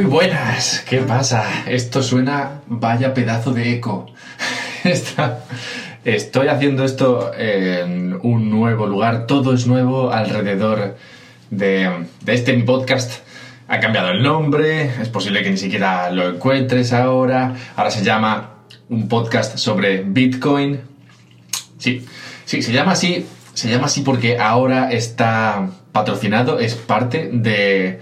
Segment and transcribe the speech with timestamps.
[0.00, 1.44] Muy buenas, ¿qué pasa?
[1.66, 4.06] Esto suena vaya pedazo de eco.
[6.06, 10.96] Estoy haciendo esto en un nuevo lugar, todo es nuevo alrededor
[11.50, 13.20] de, de este podcast.
[13.68, 17.54] Ha cambiado el nombre, es posible que ni siquiera lo encuentres ahora.
[17.76, 18.54] Ahora se llama
[18.88, 20.80] un podcast sobre Bitcoin.
[21.76, 22.06] Sí,
[22.46, 28.00] sí, se llama así, se llama así porque ahora está patrocinado, es parte de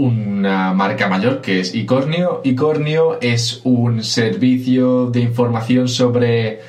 [0.00, 2.40] una marca mayor que es Icornio.
[2.42, 6.60] Icornio es un servicio de información sobre,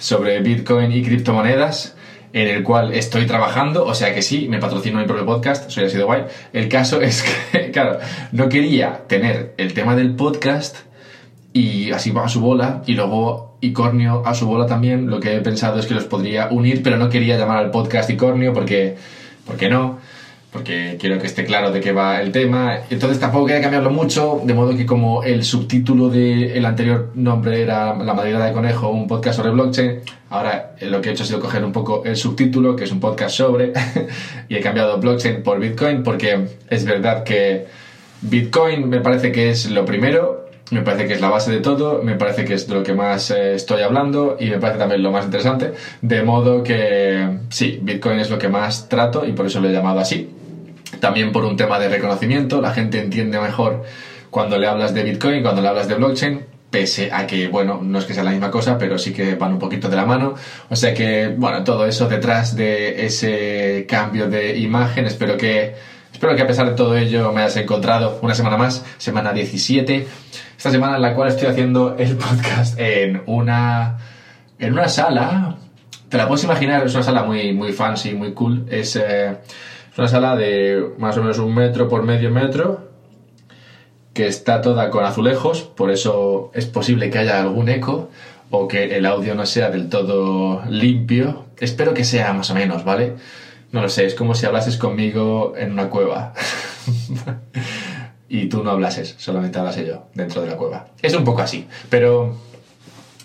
[0.00, 1.94] sobre Bitcoin y criptomonedas
[2.32, 5.84] en el cual estoy trabajando, o sea que sí, me patrocino mi propio podcast, soy
[5.84, 6.24] así de guay.
[6.52, 7.98] El caso es que, claro,
[8.32, 10.78] no quería tener el tema del podcast
[11.52, 15.08] y así va a su bola y luego Icornio a su bola también.
[15.08, 18.10] Lo que he pensado es que los podría unir, pero no quería llamar al podcast
[18.10, 18.96] Icornio porque,
[19.46, 19.98] porque no
[20.52, 22.80] porque quiero que esté claro de qué va el tema.
[22.90, 27.96] Entonces tampoco quería cambiarlo mucho, de modo que como el subtítulo del anterior nombre era
[27.96, 31.40] La madera de conejo, un podcast sobre blockchain, ahora lo que he hecho ha sido
[31.40, 33.72] coger un poco el subtítulo, que es un podcast sobre,
[34.48, 37.66] y he cambiado blockchain por Bitcoin, porque es verdad que
[38.22, 40.39] Bitcoin me parece que es lo primero,
[40.70, 42.94] me parece que es la base de todo, me parece que es de lo que
[42.94, 47.78] más eh, estoy hablando y me parece también lo más interesante, de modo que sí,
[47.82, 50.30] Bitcoin es lo que más trato y por eso lo he llamado así
[50.98, 53.84] también por un tema de reconocimiento, la gente entiende mejor
[54.30, 57.98] cuando le hablas de Bitcoin, cuando le hablas de blockchain, pese a que, bueno, no
[57.98, 60.34] es que sea la misma cosa, pero sí que van un poquito de la mano.
[60.68, 65.74] O sea que, bueno, todo eso detrás de ese cambio de imagen, espero que,
[66.20, 70.06] espero que a pesar de todo ello me hayas encontrado una semana más, semana 17,
[70.54, 73.96] esta semana en la cual estoy haciendo el podcast en una,
[74.58, 75.56] en una sala,
[76.10, 78.96] te la puedes imaginar, es una sala muy, muy fancy, muy cool, es...
[78.96, 79.38] Eh,
[79.90, 82.90] es una sala de más o menos un metro por medio metro
[84.12, 88.10] que está toda con azulejos, por eso es posible que haya algún eco
[88.50, 91.46] o que el audio no sea del todo limpio.
[91.58, 93.14] Espero que sea más o menos, ¿vale?
[93.72, 96.34] No lo sé, es como si hablases conmigo en una cueva.
[98.28, 100.88] y tú no hablases, solamente hablase yo dentro de la cueva.
[101.02, 102.36] Es un poco así, pero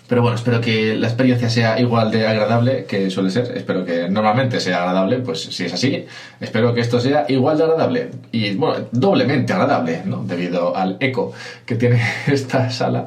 [0.08, 3.56] pero bueno, espero que la experiencia sea igual de agradable que suele ser.
[3.56, 6.06] Espero que normalmente sea agradable, pues si es así,
[6.40, 8.10] espero que esto sea igual de agradable.
[8.30, 10.22] Y bueno, doblemente agradable, ¿no?
[10.22, 11.32] Debido al eco
[11.64, 13.04] que tiene esta sala.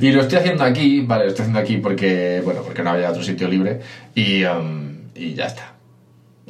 [0.00, 3.10] Y lo estoy haciendo aquí, vale, lo estoy haciendo aquí porque, bueno, porque no había
[3.10, 3.80] otro sitio libre.
[4.14, 5.72] Y, um, y ya está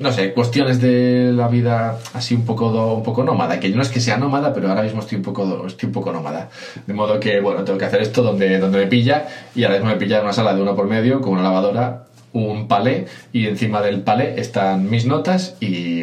[0.02, 3.82] no sé, cuestiones de la vida así un poco, un poco nómada, que yo no
[3.82, 6.50] es que sea nómada, pero ahora mismo estoy un poco, estoy un poco nómada.
[6.86, 9.90] De modo que, bueno, tengo que hacer esto donde, donde me pilla, y ahora mismo
[9.90, 13.46] me pilla en una sala de uno por medio, con una lavadora, un palé, y
[13.46, 16.02] encima del palé están mis notas y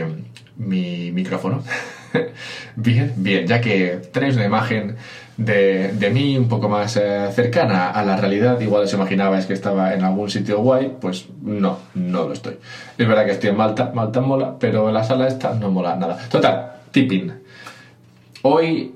[0.58, 1.64] mi micrófono.
[2.75, 4.96] bien, bien, ya que tenéis una imagen
[5.38, 9.53] de, de mí un poco más eh, cercana a la realidad, igual os imaginabais que
[9.53, 12.58] estaba en algún sitio guay, pues no, no lo estoy.
[12.98, 16.19] Es verdad que estoy en Malta, Malta mola, pero la sala esta no mola nada.
[16.30, 17.31] Total, tipping.
[18.42, 18.94] Hoy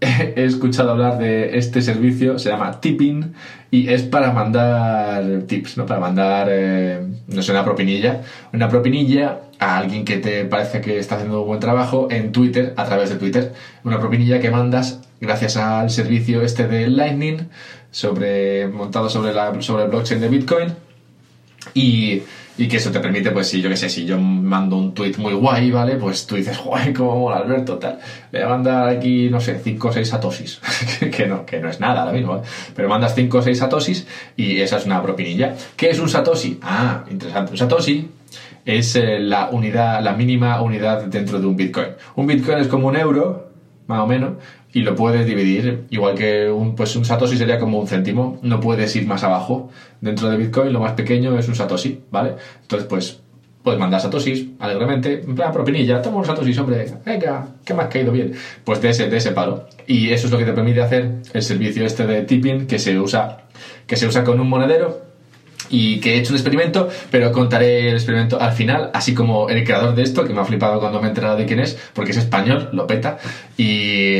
[0.36, 3.34] he escuchado hablar de este servicio, se llama Tipping
[3.70, 5.86] y es para mandar tips, ¿no?
[5.86, 8.22] Para mandar, eh, no sé, una propinilla.
[8.52, 12.72] Una propinilla a alguien que te parece que está haciendo un buen trabajo en Twitter,
[12.76, 13.52] a través de Twitter.
[13.84, 17.48] Una propinilla que mandas gracias al servicio este de Lightning,
[17.90, 20.72] sobre, montado sobre, la, sobre el blockchain de Bitcoin.
[21.74, 22.22] Y
[22.60, 25.14] y que eso te permite, pues si yo qué sé, si yo mando un tweet
[25.16, 25.96] muy guay, ¿vale?
[25.96, 27.98] Pues tú dices, guay, como mola Alberto, tal.
[28.30, 30.60] Le voy a mandar aquí, no sé, 5 o 6 satosis,
[31.16, 32.42] que no, que no es nada ahora mismo, ¿eh?
[32.76, 34.06] Pero mandas 5 o 6 satosis
[34.36, 35.54] y esa es una propinilla.
[35.74, 36.58] ¿Qué es un satoshi?
[36.60, 37.52] Ah, interesante.
[37.52, 38.10] Un satoshi
[38.66, 41.88] es eh, la unidad, la mínima unidad dentro de un bitcoin.
[42.16, 43.49] Un bitcoin es como un euro,
[43.90, 44.34] más o menos,
[44.72, 48.60] y lo puedes dividir, igual que un, pues un Satoshi sería como un céntimo, no
[48.60, 49.68] puedes ir más abajo.
[50.00, 52.34] Dentro de Bitcoin lo más pequeño es un Satoshi, ¿vale?
[52.62, 53.20] Entonces, pues,
[53.64, 57.88] puedes mandar Satoshis alegremente, en plan propinilla, toma un Satoshi, hombre, venga, que me has
[57.88, 58.32] caído bien.
[58.64, 59.66] Pues de ese, de ese palo.
[59.86, 62.98] Y eso es lo que te permite hacer el servicio este de tipping que se
[62.98, 63.48] usa,
[63.86, 65.09] que se usa con un monedero
[65.70, 69.64] y que he hecho un experimento, pero contaré el experimento al final, así como el
[69.64, 72.10] creador de esto, que me ha flipado cuando me he enterado de quién es, porque
[72.10, 73.18] es español, lo peta,
[73.56, 74.18] y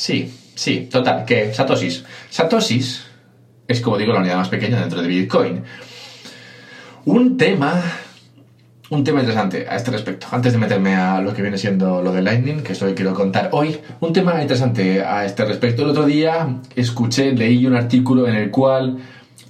[0.00, 2.04] Sí, sí, total, que Satoshis.
[2.30, 3.04] Satoshis
[3.68, 5.62] es, como digo, la unidad más pequeña dentro de Bitcoin.
[7.04, 7.82] Un tema,
[8.88, 10.26] un tema interesante a este respecto.
[10.30, 12.94] Antes de meterme a lo que viene siendo lo de Lightning, que es lo que
[12.94, 15.82] quiero contar hoy, un tema interesante a este respecto.
[15.82, 18.98] El otro día escuché, leí un artículo en el cual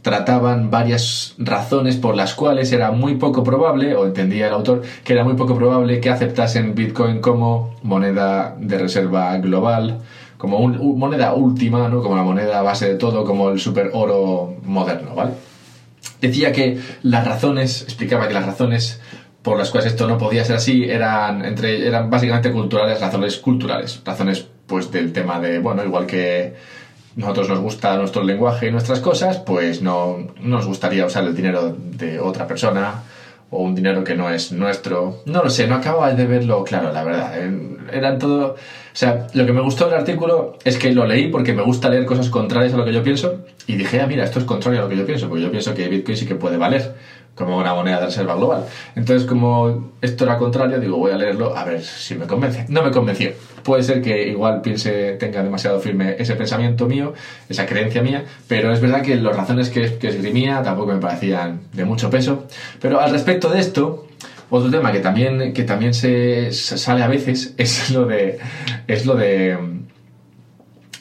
[0.02, 5.12] trataban varias razones por las cuales era muy poco probable, o entendía el autor, que
[5.12, 10.00] era muy poco probable que aceptasen Bitcoin como moneda de reserva global
[10.40, 12.02] como un, moneda última, ¿no?
[12.02, 15.32] Como la moneda base de todo, como el super oro moderno, ¿vale?
[16.18, 19.00] Decía que las razones, explicaba que las razones
[19.42, 24.00] por las cuales esto no podía ser así eran, entre, eran básicamente culturales, razones culturales,
[24.04, 26.54] razones pues del tema de, bueno, igual que
[27.16, 31.34] nosotros nos gusta nuestro lenguaje y nuestras cosas, pues no, no nos gustaría usar el
[31.34, 33.02] dinero de otra persona
[33.50, 35.22] o un dinero que no es nuestro.
[35.26, 37.34] No lo sé, no acababa de verlo claro, la verdad.
[37.92, 38.54] Eran todo...
[38.54, 41.88] O sea, lo que me gustó del artículo es que lo leí porque me gusta
[41.88, 44.80] leer cosas contrarias a lo que yo pienso y dije, ah, mira, esto es contrario
[44.80, 46.94] a lo que yo pienso, porque yo pienso que Bitcoin sí que puede valer
[47.40, 48.66] como una moneda de reserva global.
[48.94, 52.66] Entonces, como esto era contrario, digo, voy a leerlo a ver si me convence.
[52.68, 53.32] No me convenció.
[53.62, 57.14] Puede ser que igual piense, tenga demasiado firme ese pensamiento mío,
[57.48, 61.60] esa creencia mía, pero es verdad que las razones que, que esgrimía tampoco me parecían
[61.72, 62.44] de mucho peso.
[62.80, 64.06] Pero al respecto de esto,
[64.50, 68.38] otro tema que también, que también se, sale a veces es lo de,
[68.86, 69.56] es lo de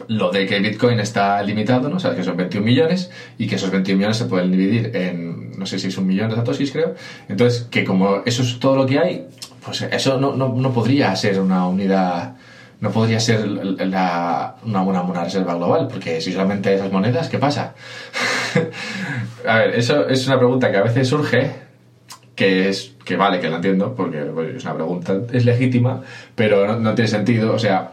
[0.07, 1.97] lo de que Bitcoin está limitado, ¿no?
[1.97, 5.57] O sea, que son 21 millones y que esos 21 millones se pueden dividir en,
[5.57, 6.95] no sé si es un millón de satoshis, creo.
[7.27, 9.27] Entonces, que como eso es todo lo que hay,
[9.63, 12.35] pues eso no, no, no podría ser una unidad,
[12.79, 17.37] no podría ser la, una, una, reserva global, porque si solamente hay esas monedas, ¿qué
[17.37, 17.75] pasa?
[19.47, 21.51] a ver, eso es una pregunta que a veces surge,
[22.35, 24.21] que es que vale, que la entiendo, porque
[24.55, 26.01] es una pregunta, es legítima,
[26.35, 27.53] pero no, no tiene sentido.
[27.53, 27.91] O sea,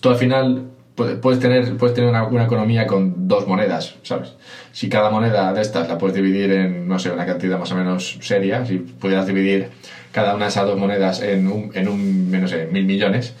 [0.00, 4.32] tú al final puedes tener, puedes tener una, economía con dos monedas, ¿sabes?
[4.72, 7.76] Si cada moneda de estas la puedes dividir en, no sé, una cantidad más o
[7.76, 9.68] menos seria, si pudieras dividir
[10.12, 13.34] cada una de esas dos monedas en un, en un no sé, mil millones,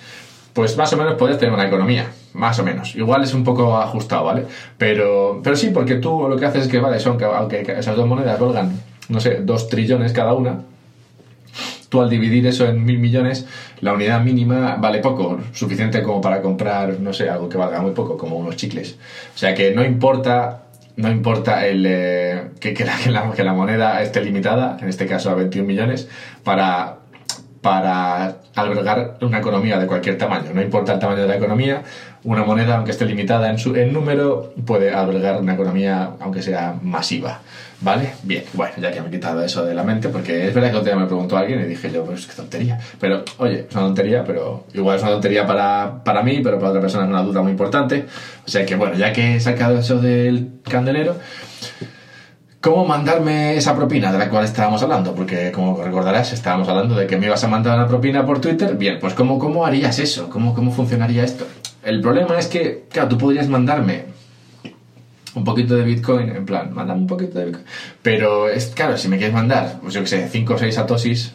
[0.52, 2.94] pues más o menos puedes tener una economía, más o menos.
[2.94, 4.44] Igual es un poco ajustado, ¿vale?
[4.78, 8.06] Pero, pero sí, porque tú lo que haces es que, vale, son, aunque esas dos
[8.06, 10.60] monedas valgan, no sé, dos trillones cada una,
[11.88, 13.46] tú al dividir eso en mil millones,
[13.80, 17.92] la unidad mínima vale poco, suficiente como para comprar, no sé, algo que valga muy
[17.92, 18.96] poco, como unos chicles.
[19.34, 20.64] O sea que no importa,
[20.96, 25.30] no importa el, eh, que, que, la, que, la, moneda esté limitada, en este caso
[25.30, 26.08] a 21 millones,
[26.42, 26.98] para,
[27.60, 30.50] para albergar una economía de cualquier tamaño.
[30.54, 31.82] No importa el tamaño de la economía,
[32.24, 36.74] una moneda, aunque esté limitada en, su, en número, puede albergar una economía, aunque sea
[36.82, 37.40] masiva.
[37.80, 38.14] ¿Vale?
[38.22, 40.76] Bien, bueno, ya que me he quitado eso de la mente, porque es verdad que
[40.78, 42.78] otro día me preguntó alguien y dije yo, pues qué tontería.
[42.98, 46.70] Pero, oye, es una tontería, pero igual es una tontería para, para mí, pero para
[46.70, 48.06] otra persona es una duda muy importante.
[48.46, 51.16] O sea que, bueno, ya que he sacado eso del candelero,
[52.62, 55.14] ¿cómo mandarme esa propina de la cual estábamos hablando?
[55.14, 58.74] Porque, como recordarás, estábamos hablando de que me ibas a mandar una propina por Twitter.
[58.76, 60.30] Bien, pues ¿cómo, cómo harías eso?
[60.30, 61.46] ¿Cómo, ¿Cómo funcionaría esto?
[61.84, 64.15] El problema es que, claro, tú podrías mandarme
[65.36, 67.64] un poquito de Bitcoin, en plan, mándame un poquito de Bitcoin.
[68.02, 71.32] Pero es claro, si me quieres mandar, pues yo que sé, 5 o 6 satoshis,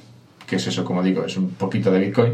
[0.47, 2.33] que es eso, como digo, es un poquito de Bitcoin,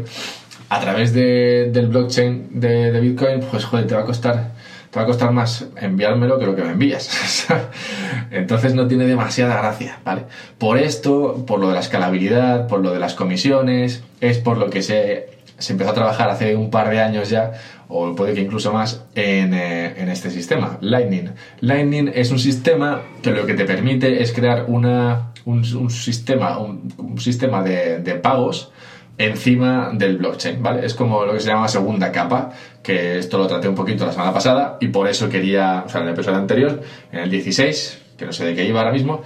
[0.70, 4.58] a través de, del blockchain de, de, Bitcoin, pues joder, te va a costar.
[4.90, 7.46] Te va a costar más enviármelo que lo que me envías.
[8.30, 10.22] Entonces no tiene demasiada gracia, ¿vale?
[10.56, 14.70] Por esto, por lo de la escalabilidad, por lo de las comisiones, es por lo
[14.70, 17.52] que se, se empezó a trabajar hace un par de años ya
[17.88, 21.30] o puede que incluso más, en, eh, en, este sistema, Lightning.
[21.60, 27.18] Lightning es un sistema que lo que te permite es crear una, un, sistema, un,
[27.18, 28.70] sistema de, de, pagos
[29.16, 30.84] encima del blockchain, ¿vale?
[30.84, 32.52] Es como lo que se llama segunda capa,
[32.82, 36.02] que esto lo traté un poquito la semana pasada y por eso quería, o sea,
[36.02, 39.22] en el episodio anterior, en el 16, que no sé de qué iba ahora mismo,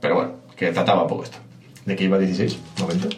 [0.00, 1.38] pero bueno, que trataba un poco esto.
[1.86, 2.58] ¿De qué iba el 16?
[2.78, 3.08] Un momento.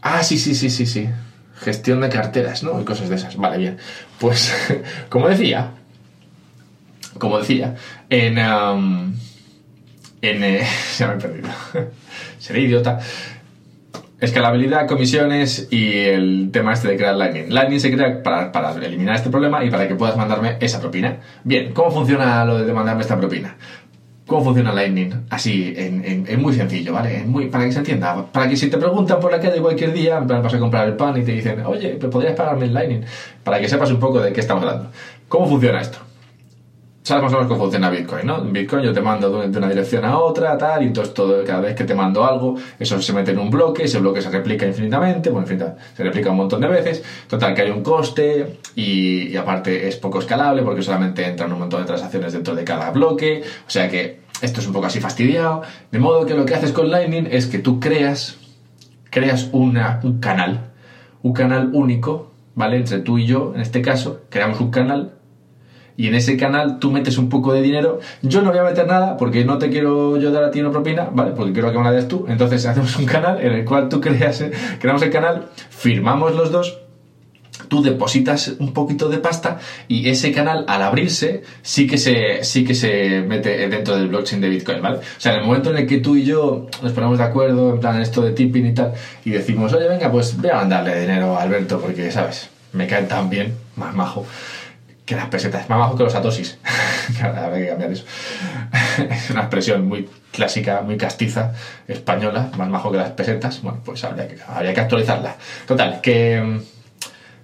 [0.00, 1.08] Ah, sí, sí, sí, sí, sí
[1.56, 2.80] gestión de carteras, ¿no?
[2.80, 3.36] Y cosas de esas.
[3.36, 3.78] Vale, bien.
[4.18, 4.54] Pues,
[5.08, 5.72] como decía,
[7.18, 7.74] como decía,
[8.10, 8.38] en...
[10.22, 11.48] En eh, se me he perdido.
[12.38, 12.98] Seré idiota.
[14.18, 17.52] Escalabilidad, comisiones y el tema este de crear Lightning.
[17.52, 21.18] Lightning se crea para, para, eliminar este problema y para que puedas mandarme esa propina.
[21.44, 23.56] Bien, ¿cómo funciona lo de mandarme esta propina?
[24.26, 25.26] ¿Cómo funciona Lightning?
[25.30, 27.22] Así, en, muy sencillo, ¿vale?
[27.24, 28.26] muy, para que se entienda.
[28.32, 31.16] Para que si te preguntan por la calle cualquier día, vas a comprar el pan
[31.16, 33.04] y te dicen, oye, ¿podrías pagarme en Lightning?
[33.44, 34.90] Para que sepas un poco de qué estamos hablando.
[35.28, 35.98] ¿Cómo funciona esto?
[37.06, 38.38] Sabes más o menos cómo funciona Bitcoin, ¿no?
[38.38, 41.60] En Bitcoin yo te mando de una dirección a otra, tal, y entonces todo, cada
[41.60, 44.66] vez que te mando algo, eso se mete en un bloque, ese bloque se replica
[44.66, 49.86] infinitamente, bueno, se replica un montón de veces, total que hay un coste y, aparte
[49.86, 53.70] es poco escalable porque solamente entran un montón de transacciones dentro de cada bloque, o
[53.70, 56.90] sea que esto es un poco así fastidiado, de modo que lo que haces con
[56.90, 58.36] Lightning es que tú creas,
[59.10, 59.78] creas un
[60.18, 60.72] canal,
[61.22, 62.78] un canal único, ¿vale?
[62.78, 65.15] Entre tú y yo, en este caso, creamos un canal
[65.96, 68.00] y en ese canal tú metes un poco de dinero.
[68.22, 70.70] Yo no voy a meter nada porque no te quiero yo dar a ti una
[70.70, 71.32] propina, ¿vale?
[71.32, 72.26] Porque quiero que me la des tú.
[72.28, 74.44] Entonces hacemos un canal en el cual tú creas,
[74.80, 76.78] creamos el canal, firmamos los dos
[77.68, 82.64] tú depositas un poquito de pasta y ese canal al abrirse sí que se sí
[82.64, 84.98] que se mete dentro del blockchain de Bitcoin, ¿vale?
[84.98, 87.74] O sea, en el momento en el que tú y yo nos ponemos de acuerdo
[87.74, 88.92] en plan esto de tipping y tal
[89.24, 92.50] y decimos, "Oye, venga, pues voy a mandarle dinero a Alberto porque, ¿sabes?
[92.72, 94.26] Me cae tan bien, más majo
[95.06, 96.58] que las pesetas, más majo que los atosis."
[97.22, 98.04] Habrá que cambiar eso.
[99.10, 101.54] es una expresión muy clásica, muy castiza,
[101.88, 103.62] española, más majo que las pesetas.
[103.62, 105.36] Bueno, pues habría que, habría que actualizarla.
[105.66, 106.60] Total, que mm,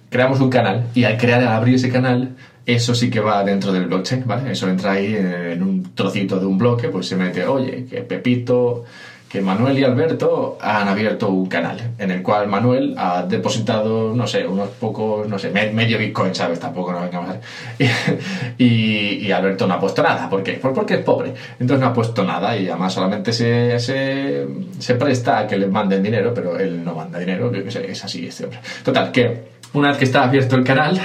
[0.09, 3.73] creamos un canal y al crear, al abrir ese canal, eso sí que va dentro
[3.73, 4.51] del blockchain, ¿vale?
[4.51, 8.85] Eso entra ahí en un trocito de un bloque, pues se mete, oye, que Pepito,
[9.33, 14.27] que Manuel y Alberto han abierto un canal en el cual Manuel ha depositado, no
[14.27, 16.59] sé, unos pocos, no sé, medio Bitcoin, ¿sabes?
[16.59, 17.39] Tampoco nos vengamos a
[18.59, 20.29] y, y, Alberto no ha puesto nada.
[20.29, 20.59] ¿Por qué?
[20.61, 21.33] Pues porque es pobre.
[21.59, 24.45] Entonces no ha puesto nada y además solamente se, se,
[24.77, 28.43] se presta a que le manden dinero, pero él no manda dinero, es así este
[28.43, 28.59] hombre.
[28.83, 31.01] Total, que una vez que está abierto el canal,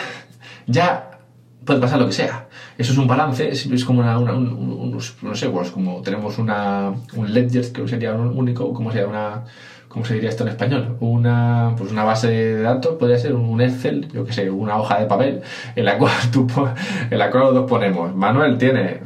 [0.66, 1.07] ya
[1.68, 2.48] puede pasar lo que sea.
[2.78, 7.70] Eso es un balance, es, como una, no sé, pues como tenemos una, un ledger,
[7.72, 9.44] que sería un único, como sería una,
[9.86, 10.96] ¿cómo se diría esto en español?
[11.00, 14.98] Una, pues una base de datos, podría ser un Excel, yo que sé, una hoja
[14.98, 15.42] de papel,
[15.76, 16.46] en la cual tú,
[17.10, 19.00] en la cual los dos ponemos, Manuel tiene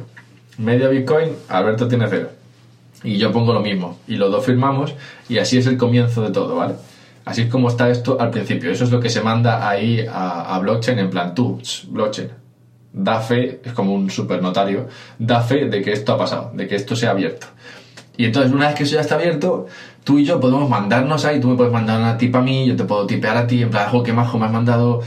[0.57, 2.29] medio Bitcoin, Alberto tiene cero.
[3.03, 4.95] Y yo pongo lo mismo, y los dos firmamos,
[5.27, 6.75] y así es el comienzo de todo, ¿vale?
[7.25, 8.71] Así es como está esto al principio.
[8.71, 12.42] Eso es lo que se manda ahí a, a blockchain en plan, tú, blockchain,
[12.93, 16.75] da fe, es como un supernotario, da fe de que esto ha pasado, de que
[16.75, 17.47] esto se ha abierto.
[18.15, 19.65] Y entonces, una vez que eso ya está abierto,
[20.03, 22.75] tú y yo podemos mandarnos ahí, tú me puedes mandar una tip a mí, yo
[22.75, 25.01] te puedo tipear a ti, en plan, jo, qué majo, me has mandado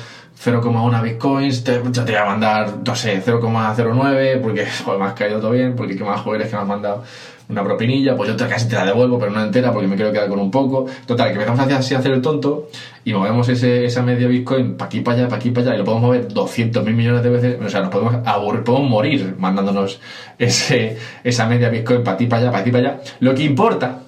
[0.44, 5.14] 0,1 bitcoins, te, yo te voy a mandar, no sé, 0,09, porque joder, me has
[5.14, 7.04] caído todo bien, porque qué majo eres que me has mandado
[7.48, 10.28] una propinilla, pues yo casi te la devuelvo, pero no entera porque me quiero quedar
[10.28, 10.86] con un poco.
[11.06, 12.68] Total, que empezamos a hacer hacer el tonto
[13.04, 15.78] y movemos ese, esa medio Bitcoin para aquí, para allá, para aquí, para allá y
[15.78, 17.58] lo podemos mover 200 mil millones de veces.
[17.64, 20.00] O sea, nos podemos aburrir, podemos morir mandándonos
[20.38, 23.00] ese, esa media Bitcoin para aquí, para allá, para aquí, para allá.
[23.20, 24.00] Lo que importa,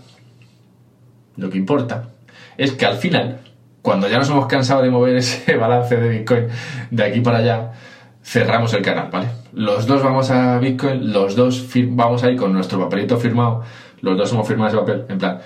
[1.37, 2.09] lo que importa
[2.57, 3.39] es que al final,
[3.83, 6.49] cuando ya nos hemos cansado de mover ese balance de Bitcoin
[6.91, 7.73] de aquí para allá,
[8.29, 9.29] cerramos el canal, ¿vale?
[9.55, 13.63] Los dos vamos a Bitcoin, los dos vamos ahí con nuestro papelito firmado,
[14.03, 15.41] los dos hemos firmado ese papel, en plan,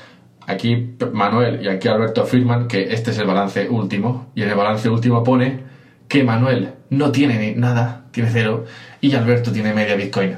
[0.48, 4.56] aquí Manuel y aquí Alberto firman que este es el balance último, y en el
[4.56, 5.60] balance último pone
[6.08, 8.64] que Manuel no tiene nada, tiene cero,
[9.00, 10.36] y Alberto tiene media Bitcoin.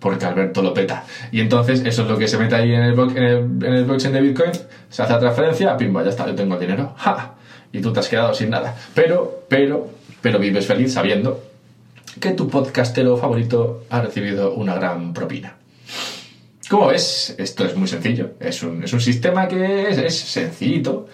[0.00, 1.04] Porque Alberto lo peta.
[1.32, 4.12] Y entonces eso es lo que se mete ahí en el, en en el blockchain
[4.12, 4.50] de Bitcoin,
[4.90, 6.92] se hace la transferencia, pimba, ya está, yo tengo el dinero.
[6.98, 7.34] ¡Ja!
[7.72, 8.74] Y tú te has quedado sin nada.
[8.94, 9.95] Pero, pero,
[10.26, 11.40] pero vives feliz sabiendo
[12.18, 15.54] que tu podcastero favorito ha recibido una gran propina.
[16.68, 18.30] Como ves, esto es muy sencillo.
[18.40, 21.06] Es un, es un sistema que es, es sencillito.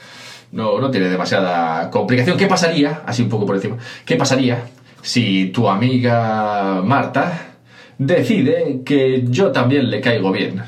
[0.52, 2.38] No, no tiene demasiada complicación.
[2.38, 3.76] ¿Qué pasaría, así un poco por encima,
[4.07, 4.64] qué pasaría
[5.02, 7.57] si tu amiga Marta
[7.99, 10.62] decide que yo también le caigo bien?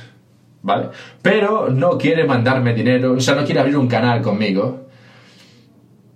[0.60, 0.88] ¿Vale?
[1.22, 4.86] Pero no quiere mandarme dinero, o sea, no quiere abrir un canal conmigo,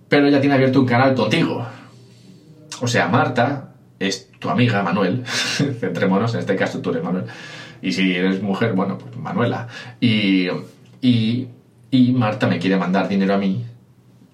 [0.07, 1.65] pero ya tiene abierto un canal contigo.
[2.81, 5.23] O sea, Marta es tu amiga Manuel,
[5.79, 7.25] centrémonos, en este caso tú eres Manuel,
[7.81, 9.67] y si eres mujer, bueno, pues Manuela.
[9.99, 10.47] Y,
[11.01, 11.47] y,
[11.91, 13.65] y Marta me quiere mandar dinero a mí,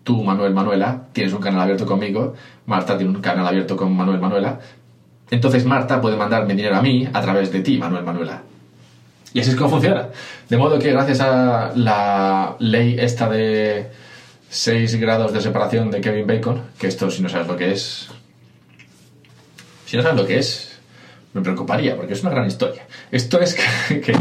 [0.04, 2.36] tú Manuel Manuela, tienes un canal abierto conmigo,
[2.66, 4.60] Marta tiene un canal abierto con Manuel Manuela,
[5.32, 8.44] entonces Marta puede mandarme dinero a mí a través de ti, Manuel Manuela.
[9.34, 10.08] Y así es como funciona.
[10.48, 13.92] De modo que gracias a la ley esta de
[14.50, 18.08] 6 grados de separación de Kevin Bacon, que esto si no sabes lo que es,
[19.96, 20.76] no sabes lo que es,
[21.34, 22.84] me preocuparía, porque es una gran historia.
[23.12, 23.56] Esto es
[23.90, 24.16] que,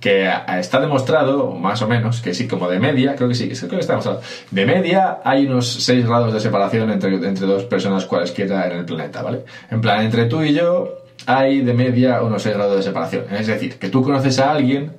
[0.00, 3.70] que, está demostrado, más o menos, que sí, como de media, creo que sí, creo
[3.70, 4.22] que está demostrado.
[4.50, 8.84] De media hay unos 6 grados de separación entre, entre dos personas cualesquiera en el
[8.84, 9.44] planeta, ¿vale?
[9.70, 13.24] En plan, entre tú y yo hay de media unos 6 grados de separación.
[13.32, 14.92] Es decir, que tú conoces a alguien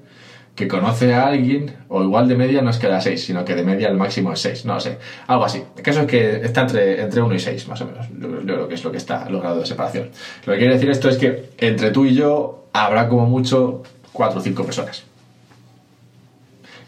[0.56, 3.56] que conoce a alguien, o igual de media no es que da 6, sino que
[3.56, 5.64] de media el máximo es 6, no sé, algo así.
[5.78, 8.68] El caso es que está entre, entre 1 y 6, más o menos, yo creo
[8.68, 10.10] que es lo que está logrado de separación.
[10.46, 14.40] Lo que quiere decir esto es que entre tú y yo habrá como mucho 4
[14.40, 15.04] o 5 personas.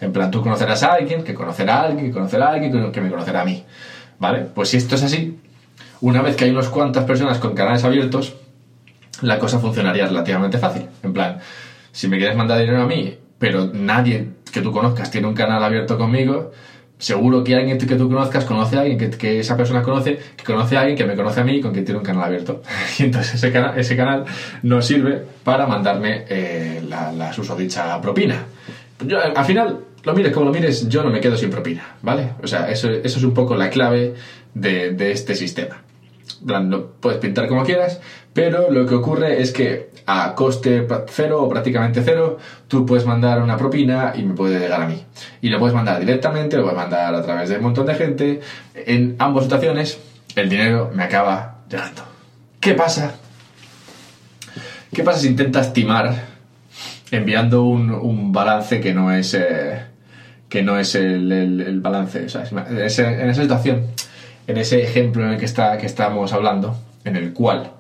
[0.02, 3.02] En plan, tú conocerás a alguien, que conocerá a alguien, que conocerá a alguien, que
[3.02, 3.64] me conocerá a mí.
[4.20, 4.40] ¿Vale?
[4.54, 5.40] Pues si esto es así,
[6.02, 8.36] una vez que hay unas cuantas personas con canales abiertos,
[9.22, 10.88] la cosa funcionaría relativamente fácil.
[11.02, 11.40] En plan,
[11.94, 15.62] si me quieres mandar dinero a mí pero nadie que tú conozcas tiene un canal
[15.62, 16.54] abierto conmigo,
[16.98, 20.78] seguro que alguien que tú conozcas conoce a alguien que, esa persona conoce, que conoce
[20.78, 22.62] a alguien que me conoce a mí con quien tiene un canal abierto.
[23.00, 24.24] Y entonces ese canal, ese canal
[24.62, 28.46] nos sirve para mandarme eh, la, susodicha propina.
[29.06, 32.36] Yo, al final, lo mires como lo mires, yo no me quedo sin propina, ¿vale?
[32.42, 34.14] O sea, eso, eso es un poco la clave
[34.54, 35.82] de este sistema.
[36.46, 38.02] Plan, Lo puedes pintar como quieras,
[38.34, 43.42] pero lo que ocurre es que a coste cero o prácticamente cero, tú puedes mandar
[43.42, 45.04] una propina y me puede llegar a mí.
[45.42, 48.42] Y lo puedes mandar directamente, lo puedes mandar a través de un montón de gente.
[48.74, 50.00] En ambas situaciones,
[50.36, 52.04] el dinero me acaba llegando.
[52.60, 53.16] ¿Qué pasa?
[54.94, 56.14] ¿Qué pasa si intentas timar
[57.12, 59.82] enviando un, balance que no es eh,
[60.50, 62.26] que no es el, balance?
[62.26, 63.88] O en esa situación,
[64.48, 67.72] en ese ejemplo en el que está que estamos hablando, en el cual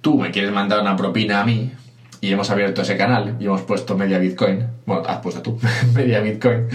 [0.00, 1.72] tú me quieres mandar una propina a mí
[2.20, 4.66] y hemos abierto ese canal y hemos puesto media Bitcoin.
[4.86, 5.58] Bueno, has puesto tú
[5.94, 6.68] media Bitcoin.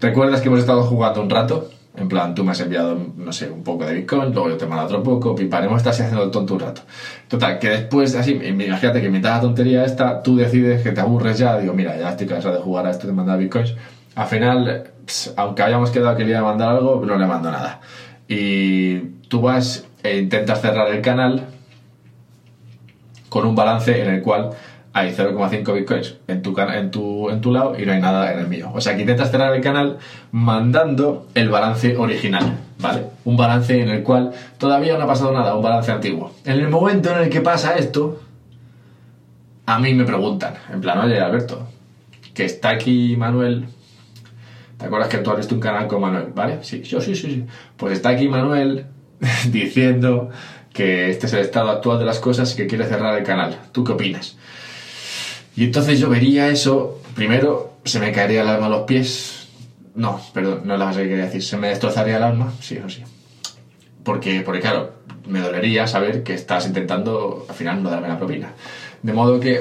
[0.00, 1.70] ¿Recuerdas que hemos estado jugando un rato?
[1.96, 4.64] En plan, tú me has enviado, no sé, un poco de Bitcoin, luego yo te
[4.64, 6.82] mando otro poco, pipa, hemos estado así haciendo el tonto un rato.
[7.28, 11.36] Total, que después, así, imagínate que mientras la tontería esta, tú decides que te aburres
[11.36, 13.74] ya, digo, mira, ya estoy cansado de jugar a esto de mandar Bitcoins.
[14.14, 14.92] Al final,
[15.36, 17.80] aunque hayamos quedado que le iba a mandar algo, no le mando nada.
[18.32, 21.48] Y tú vas e intentas cerrar el canal
[23.28, 24.50] con un balance en el cual
[24.92, 28.38] hay 0,5 bitcoins en tu, en, tu, en tu lado y no hay nada en
[28.38, 28.70] el mío.
[28.72, 29.98] O sea, que intentas cerrar el canal
[30.30, 33.06] mandando el balance original, ¿vale?
[33.24, 36.32] Un balance en el cual todavía no ha pasado nada, un balance antiguo.
[36.44, 38.20] En el momento en el que pasa esto,
[39.66, 41.66] a mí me preguntan, en plan, oye, Alberto,
[42.32, 43.66] que está aquí Manuel.
[44.80, 46.60] ¿Te acuerdas que tú abriste un canal con Manuel, vale?
[46.62, 47.44] Sí, yo sí, sí, sí.
[47.76, 48.86] Pues está aquí Manuel
[49.52, 50.30] diciendo
[50.72, 53.58] que este es el estado actual de las cosas y que quiere cerrar el canal.
[53.72, 54.38] ¿Tú qué opinas?
[55.54, 59.48] Y entonces yo vería eso, primero se me caería el alma a los pies.
[59.94, 61.42] No, perdón, no es la que quería decir.
[61.42, 63.02] Se me destrozaría el alma, sí o sí.
[64.02, 64.94] Porque, porque claro,
[65.28, 68.52] me dolería saber que estás intentando al final no darme la propina.
[69.02, 69.60] De modo que,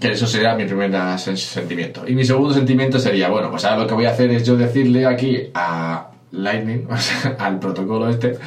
[0.00, 2.06] que eso sería mi primer sen- sentimiento.
[2.06, 4.56] Y mi segundo sentimiento sería, bueno, pues ahora lo que voy a hacer es yo
[4.56, 8.38] decirle aquí a Lightning, o sea, al protocolo este,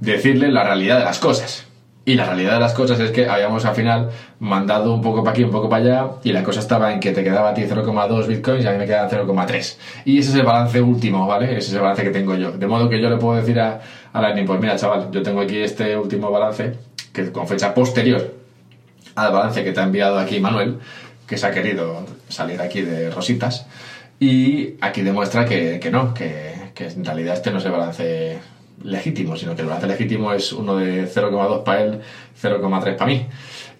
[0.00, 1.64] decirle la realidad de las cosas.
[2.04, 4.08] Y la realidad de las cosas es que habíamos al final
[4.40, 7.12] mandado un poco para aquí, un poco para allá, y la cosa estaba en que
[7.12, 9.76] te quedaba a ti 0,2 bitcoins y a mí me quedaban 0,3.
[10.06, 11.50] Y ese es el balance último, ¿vale?
[11.58, 12.52] Ese es el balance que tengo yo.
[12.52, 13.80] De modo que yo le puedo decir a,
[14.10, 16.72] a Lightning, pues mira, chaval, yo tengo aquí este último balance,
[17.12, 18.37] que con fecha posterior
[19.26, 20.78] al balance que te ha enviado aquí Manuel,
[21.26, 23.66] que se ha querido salir aquí de rositas,
[24.20, 28.38] y aquí demuestra que, que no, que, que en realidad este no es el balance
[28.82, 32.00] legítimo, sino que el balance legítimo es uno de 0,2 para él,
[32.40, 33.26] 0,3 para mí.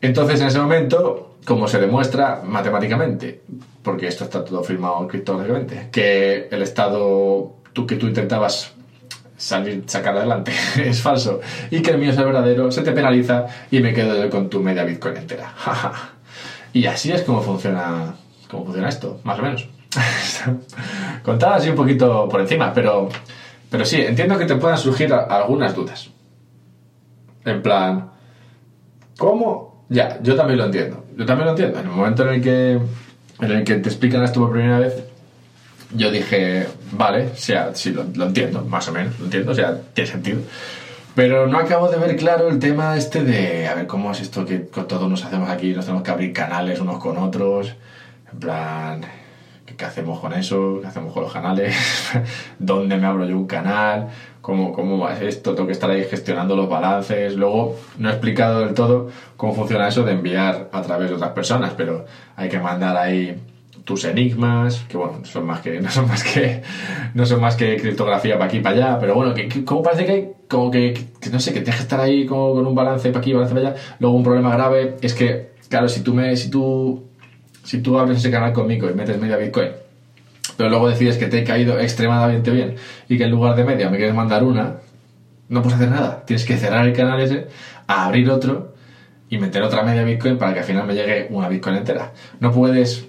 [0.00, 3.42] Entonces, en ese momento, como se demuestra matemáticamente,
[3.82, 8.74] porque esto está todo firmado criptográficamente, que el estado tú, que tú intentabas
[9.38, 10.52] salir, sacar adelante
[10.84, 14.50] es falso y que el mío es verdadero, se te penaliza y me quedo con
[14.50, 15.54] tu media Bitcoin entera.
[16.74, 18.14] y así es como funciona,
[18.50, 19.68] como funciona esto, más o menos.
[21.22, 23.08] Contada así un poquito por encima, pero,
[23.70, 26.10] pero sí, entiendo que te puedan surgir algunas dudas.
[27.44, 28.10] En plan,
[29.16, 29.86] ¿cómo?
[29.88, 31.04] Ya, yo también lo entiendo.
[31.16, 31.78] Yo también lo entiendo.
[31.78, 35.02] En el momento en el que, en el que te explican esto por primera vez,
[35.92, 40.10] yo dije, vale, sea, sí, lo, entiendo, más o menos, lo entiendo, o sea, tiene
[40.10, 40.40] sentido.
[41.14, 44.44] Pero no acabo de ver claro el tema este de, a ver, ¿cómo es esto
[44.44, 45.72] que todos nos hacemos aquí?
[45.72, 47.74] Nos tenemos que abrir canales unos con otros,
[48.32, 49.00] en plan,
[49.66, 50.78] ¿qué, qué hacemos con eso?
[50.80, 51.74] ¿Qué hacemos con los canales?
[52.58, 54.08] ¿Dónde me abro yo un canal?
[54.42, 55.54] ¿Cómo, ¿Cómo va esto?
[55.54, 57.34] Tengo que estar ahí gestionando los balances.
[57.34, 61.32] Luego, no he explicado del todo cómo funciona eso de enviar a través de otras
[61.32, 63.40] personas, pero hay que mandar ahí
[63.88, 66.60] tus enigmas, que bueno, son más que, no son más que,
[67.14, 69.82] no son más que criptografía para aquí y para allá, pero bueno, que, que- como
[69.82, 72.66] parece que hay, como que, que no sé, que tienes que estar ahí como con
[72.66, 73.80] un balance para aquí, balance para allá.
[73.98, 77.02] Luego un problema grave es que, claro, si tú me, si tú,
[77.64, 79.70] si tú abres ese canal conmigo y metes media Bitcoin,
[80.58, 82.74] pero luego decides que te he caído extremadamente bien
[83.08, 84.80] y que en lugar de media me quieres mandar una,
[85.48, 86.24] no puedes hacer nada.
[86.26, 87.46] Tienes que cerrar el canal ese,
[87.86, 88.74] abrir otro
[89.30, 92.12] y meter otra media Bitcoin para que al final me llegue una Bitcoin entera.
[92.40, 93.06] No puedes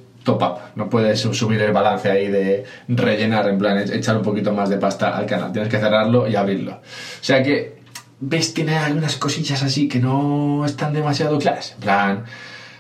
[0.76, 4.78] no puedes subir el balance ahí de rellenar, en plan, echar un poquito más de
[4.78, 5.52] pasta al canal.
[5.52, 6.74] Tienes que cerrarlo y abrirlo.
[6.74, 7.80] O sea que,
[8.20, 8.54] ¿ves?
[8.54, 11.74] Tiene algunas cosillas así que no están demasiado claras.
[11.76, 12.24] En plan,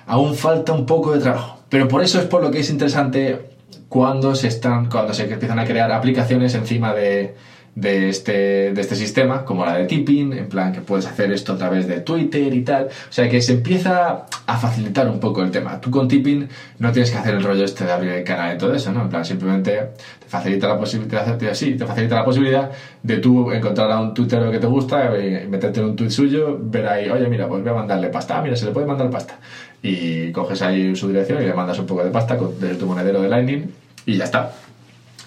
[0.05, 1.59] aún falta un poco de trabajo.
[1.69, 3.49] Pero por eso es por lo que es interesante
[3.87, 7.35] cuando se están, cuando se empiezan a crear aplicaciones encima de,
[7.75, 11.53] de este, de este sistema, como la de tipping, en plan que puedes hacer esto
[11.53, 12.85] a través de Twitter y tal.
[12.85, 15.79] O sea que se empieza a facilitar un poco el tema.
[15.79, 16.47] Tú con tipping
[16.79, 19.01] no tienes que hacer el rollo este de abrir el canal y todo eso, ¿no?
[19.01, 19.71] En plan, simplemente
[20.19, 22.71] te facilita la posibilidad, te, sí, te facilita la posibilidad
[23.03, 26.57] de tú encontrar a un tuitero que te gusta y meterte en un tuit suyo,
[26.59, 28.37] ver ahí, oye, mira, pues voy a mandarle pasta.
[28.37, 29.39] Ah, mira, se le puede mandar pasta.
[29.81, 33.21] Y coges ahí su dirección y le mandas un poco de pasta desde tu monedero
[33.21, 33.71] de Lightning
[34.05, 34.51] y ya está.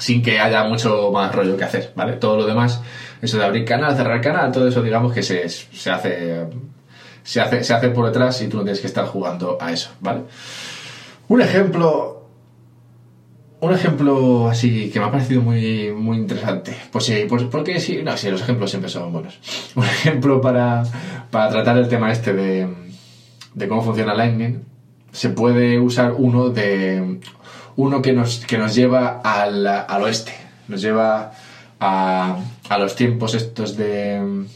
[0.03, 2.15] Sin que haya mucho más rollo que hacer, ¿vale?
[2.15, 2.83] Todo lo demás,
[3.21, 6.49] eso de abrir canal, cerrar canal, todo eso digamos que se, se hace
[7.23, 9.91] se hace, se hace por detrás y tú no tienes que estar jugando a eso,
[10.01, 10.23] ¿vale?
[11.29, 12.19] Un ejemplo.
[13.61, 16.77] Un ejemplo así que me ha parecido muy, muy interesante.
[16.91, 19.39] Pues sí, pues, porque sí, no, sí, los ejemplos siempre son buenos.
[19.77, 20.83] Un ejemplo para,
[21.31, 22.69] para tratar el tema este de,
[23.55, 24.65] de cómo funciona Lightning.
[25.13, 27.21] Se puede usar uno de.
[27.77, 30.33] Uno que nos, que nos lleva al, al oeste.
[30.69, 31.33] Nos lleva
[31.81, 34.47] a, a los tiempos estos de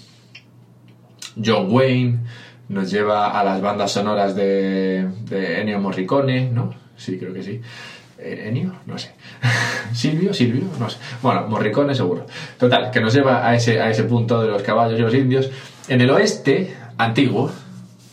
[1.44, 2.20] John Wayne,
[2.68, 6.74] nos lleva a las bandas sonoras de, de Ennio Morricone, ¿no?
[6.96, 7.60] Sí, creo que sí.
[8.18, 8.74] Eh, ¿Ennio?
[8.86, 9.14] No sé.
[9.92, 10.32] ¿Silvio?
[10.32, 10.64] ¿Silvio?
[10.78, 10.98] No sé.
[11.22, 12.26] Bueno, Morricone seguro.
[12.58, 15.50] Total, que nos lleva a ese, a ese punto de los caballos y los indios.
[15.88, 17.50] En el oeste antiguo,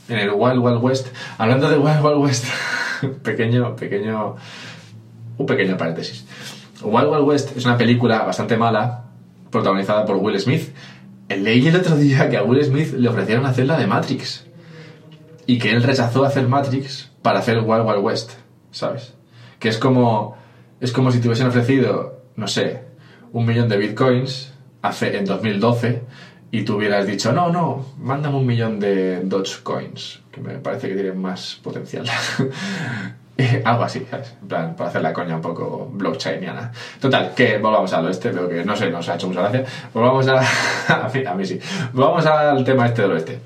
[0.09, 2.45] en el Wild Wild West, hablando de Wild Wild West,
[3.23, 4.35] pequeño, pequeño,
[5.37, 6.25] un pequeño paréntesis.
[6.81, 9.05] Wild Wild West es una película bastante mala,
[9.49, 10.73] protagonizada por Will Smith,
[11.29, 14.45] Leí el otro día que a Will Smith le ofrecieron hacer la de Matrix.
[15.45, 18.31] Y que él rechazó hacer Matrix para hacer Wild Wild West,
[18.71, 19.13] ¿sabes?
[19.59, 20.37] Que es como.
[20.79, 22.83] Es como si te hubiesen ofrecido, no sé,
[23.31, 26.01] un millón de bitcoins hace, en 2012
[26.51, 30.95] y tú hubieras dicho, no, no, mándame un millón de Dogecoins, que me parece que
[30.95, 32.05] tienen más potencial.
[33.65, 34.35] Algo así, ¿sabes?
[34.41, 36.71] En plan, para hacer la coña un poco blockchainiana.
[36.99, 39.63] Total, que volvamos al oeste, pero que no sé, nos ha hecho mucha gracia.
[39.93, 40.39] Volvamos a.
[40.87, 41.59] a, a mí sí.
[41.93, 43.39] Volvamos al tema este del oeste.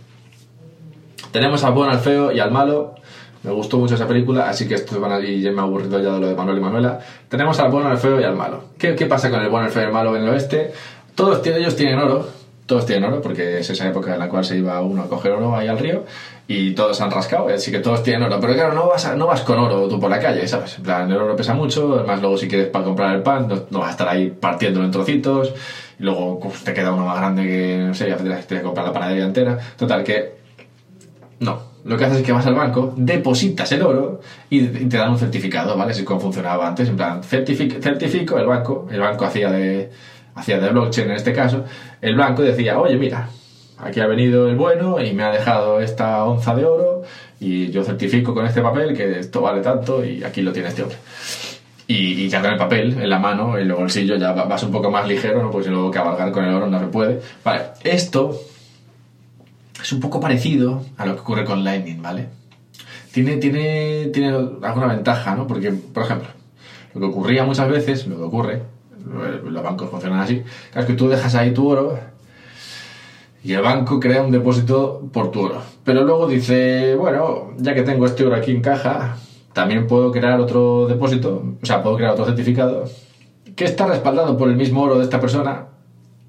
[1.31, 2.95] Tenemos al bueno, al feo y al malo.
[3.43, 5.99] Me gustó mucho esa película, así que esto van a y ya me ha aburrido
[6.01, 6.99] ya de lo de Manuel y Manuela.
[7.29, 8.63] Tenemos al bueno, al feo y al malo.
[8.77, 10.73] ¿Qué, qué pasa con el bueno, el feo y el malo en el oeste?
[11.15, 12.27] Todos ellos tienen oro,
[12.67, 15.31] todos tienen oro, porque es esa época en la cual se iba uno a coger
[15.31, 16.03] oro ahí al río
[16.47, 18.39] y todos han rascado, así que todos tienen oro.
[18.39, 20.77] Pero claro, no vas, no vas con oro tú por la calle, ¿sabes?
[20.77, 23.79] En plan, el oro pesa mucho, además luego si quieres para comprar el pan, no,
[23.79, 25.53] vas a estar ahí partiéndolo en trocitos,
[25.97, 28.93] y luego te queda uno más grande que, no sé, ya tienes que comprar la
[28.93, 29.57] panadería entera.
[29.77, 30.35] Total, que
[31.39, 31.77] no.
[31.85, 35.17] Lo que haces es que vas al banco, depositas el oro y te dan un
[35.17, 35.91] certificado, ¿vale?
[35.91, 39.89] Así como funcionaba antes, en plan, certifico, certifico el banco, el banco hacía de
[40.37, 41.65] hacía de blockchain en este caso,
[42.01, 43.29] el banco decía, oye, mira,
[43.77, 47.01] aquí ha venido el bueno y me ha dejado esta onza de oro
[47.39, 50.83] y yo certifico con este papel que esto vale tanto y aquí lo tiene este
[50.83, 50.97] hombre.
[51.89, 54.91] Y, ya con el papel en la mano, en el bolsillo, ya vas un poco
[54.91, 55.49] más ligero, ¿no?
[55.49, 57.21] pues luego cabalgar con el oro no se puede.
[57.45, 58.37] Vale, esto
[59.81, 62.27] es un poco parecido a lo que ocurre con Lightning, ¿vale?
[63.13, 65.47] Tiene, tiene, tiene alguna ventaja, ¿no?
[65.47, 66.27] Porque, por ejemplo,
[66.93, 68.61] lo que ocurría muchas veces, lo que ocurre,
[69.43, 70.43] los bancos funcionan así,
[70.75, 71.99] es que tú dejas ahí tu oro
[73.43, 75.61] y el banco crea un depósito por tu oro.
[75.83, 79.17] Pero luego dice, bueno, ya que tengo este oro aquí en caja,
[79.53, 82.85] también puedo crear otro depósito, o sea, puedo crear otro certificado
[83.55, 85.67] que está respaldado por el mismo oro de esta persona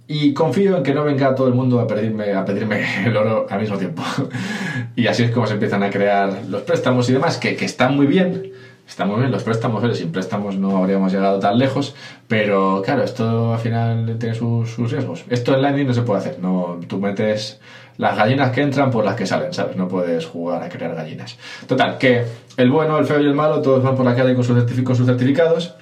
[0.07, 3.47] y confío en que no venga todo el mundo a pedirme, a pedirme el oro
[3.51, 4.03] al mismo tiempo.
[4.97, 7.95] y así es como se empiezan a crear los préstamos y demás, que, que están
[7.95, 8.51] muy bien,
[8.89, 11.95] está muy bien los préstamos, pero sin préstamos no habríamos llegado tan lejos,
[12.27, 15.25] pero claro, esto al final tiene sus, riesgos.
[15.29, 17.61] Esto en Lightning no se puede hacer, no, tú metes
[17.99, 19.77] las gallinas que entran por las que salen, ¿sabes?
[19.77, 21.37] No puedes jugar a crear gallinas.
[21.67, 22.25] Total, que
[22.57, 24.97] el bueno, el feo y el malo, todos van por la calle con sus, con
[24.97, 25.75] sus certificados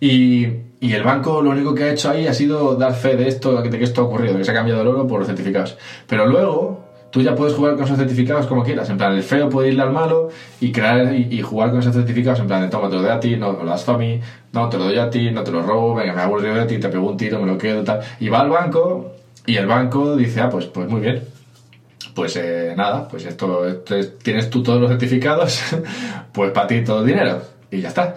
[0.00, 0.46] y,
[0.80, 3.60] y, el banco lo único que ha hecho ahí ha sido dar fe de esto,
[3.60, 5.76] de que esto ha ocurrido, que se ha cambiado el oro por los certificados.
[6.06, 8.88] Pero luego tú ya puedes jugar con esos certificados como quieras.
[8.90, 12.40] En plan, el feo puede irle al malo y crear y, jugar con esos certificados.
[12.40, 14.20] En plan, toma, te lo doy a ti, no me lo das a mí,
[14.52, 16.78] no te lo doy a ti, no te lo robo, venga, me aburrido de ti,
[16.78, 18.00] te pego un tiro, me lo quedo, tal.
[18.20, 19.12] Y va al banco
[19.46, 21.22] y el banco dice, ah, pues, pues muy bien.
[22.14, 23.82] Pues eh, nada, pues esto,
[24.22, 25.60] tienes tú todos los certificados,
[26.32, 27.42] pues para ti todo el dinero.
[27.70, 28.14] Y ya está.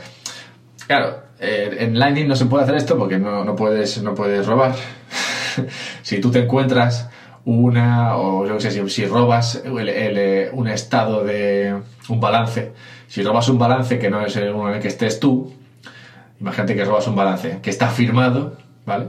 [0.88, 4.46] Claro, eh, en Lightning no se puede hacer esto porque no, no puedes, no puedes
[4.46, 4.76] robar.
[6.02, 7.10] si tú te encuentras
[7.46, 11.76] una, o yo sé, si, si robas el, un estado de
[12.10, 12.72] un balance,
[13.08, 15.52] si robas un balance que no es el uno en el que estés tú,
[16.40, 19.08] imagínate que robas un balance que está firmado, ¿vale?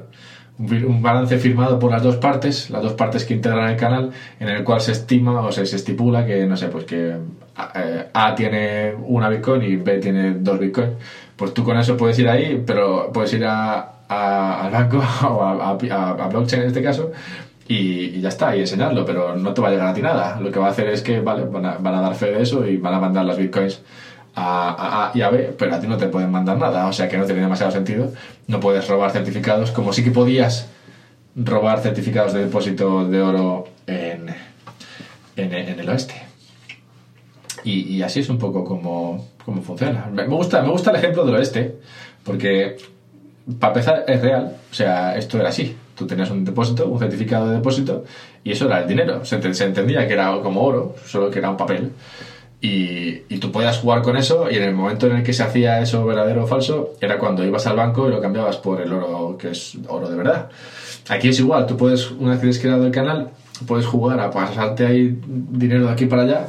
[0.57, 4.49] Un, balance firmado por las dos partes, las dos partes que integran el canal, en
[4.49, 7.17] el cual se estima o se, estipula que, no sé, pues que
[7.75, 10.91] eh, A, tiene una Bitcoin y B tiene dos Bitcoin.
[11.37, 15.71] Pues tú con eso puedes ir ahí, pero puedes ir a, al banco o a,
[15.71, 17.11] a, blockchain en este caso
[17.67, 20.39] y, ya está, y enseñarlo, pero no te va a llegar a ti nada.
[20.41, 22.77] Lo que va a hacer es que, vale, van a, dar fe de eso y
[22.77, 23.81] van a mandar las bitcoins
[24.35, 27.09] a, A y a B, pero a ti no te pueden mandar nada, o sea
[27.09, 28.13] que no tiene demasiado sentido.
[28.47, 30.69] No puedes robar certificados, como sí que podías
[31.37, 34.29] robar certificados de depósito de oro en,
[35.37, 36.15] en, el oeste.
[37.65, 40.11] Y, así es un poco como, como funciona.
[40.13, 41.77] Me gusta, me gusta el ejemplo del oeste,
[42.25, 42.77] porque
[43.59, 44.57] para empezar, es real.
[44.71, 45.75] O sea, esto era así.
[45.95, 48.05] Tú tenías un depósito, un certificado de depósito,
[48.43, 49.25] y eso era el dinero.
[49.25, 51.93] Se, se entendía que era como oro, solo que era un papel.
[52.61, 55.43] Y, y tú podías jugar con eso, y en el momento en el que se
[55.43, 58.93] hacía eso verdadero o falso, era cuando ibas al banco y lo cambiabas por el
[58.93, 60.49] oro que es oro de verdad.
[61.09, 63.31] Aquí es igual, tú puedes, una vez que has creado el canal,
[63.67, 66.49] puedes jugar a pasarte ahí dinero de aquí para allá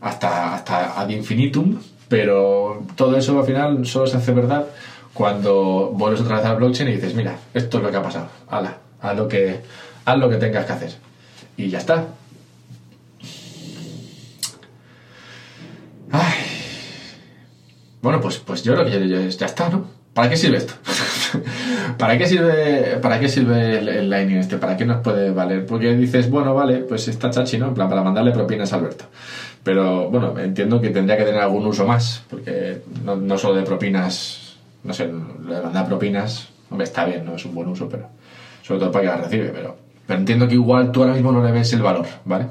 [0.00, 1.78] hasta, hasta ad infinitum,
[2.08, 4.66] pero todo eso al final solo se hace verdad
[5.14, 8.28] cuando vuelves otra vez al blockchain y dices, mira, esto es lo que ha pasado,
[8.48, 9.60] hala, haz lo que,
[10.16, 10.92] lo que tengas que hacer.
[11.56, 12.06] Y ya está.
[16.10, 16.32] Ay.
[18.02, 19.86] Bueno, pues, pues yo creo que ya, ya- ya está, ¿no?
[20.12, 20.74] ¿Para qué sirve esto?
[21.98, 24.58] ¿Para qué sirve, para qué sirve el, el Lightning este?
[24.58, 25.66] ¿Para qué nos puede valer?
[25.66, 27.68] Porque dices, bueno, vale, pues está chachi, ¿no?
[27.68, 29.06] En plan, para mandarle propinas a Alberto.
[29.64, 33.62] Pero bueno, entiendo que tendría que tener algún uso más, porque no, no solo de
[33.62, 35.12] propinas, no sé, de
[35.62, 38.08] mandar propinas, hombre, está bien, no es un buen uso, pero
[38.66, 41.44] sobre todo para que las recibe, pero, pero entiendo que igual tú ahora mismo no
[41.44, 42.46] le ves el valor, ¿vale?